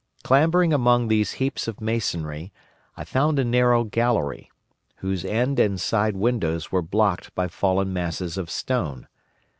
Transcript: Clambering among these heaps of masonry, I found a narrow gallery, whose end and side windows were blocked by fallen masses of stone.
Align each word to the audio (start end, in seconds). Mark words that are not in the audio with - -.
Clambering 0.23 0.73
among 0.73 1.09
these 1.09 1.33
heaps 1.33 1.67
of 1.67 1.79
masonry, 1.79 2.51
I 2.97 3.03
found 3.03 3.37
a 3.37 3.43
narrow 3.45 3.83
gallery, 3.83 4.49
whose 4.95 5.23
end 5.23 5.59
and 5.59 5.79
side 5.79 6.15
windows 6.15 6.71
were 6.71 6.81
blocked 6.81 7.35
by 7.35 7.47
fallen 7.47 7.93
masses 7.93 8.35
of 8.35 8.49
stone. 8.49 9.07